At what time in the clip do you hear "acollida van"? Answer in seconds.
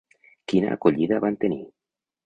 0.77-1.39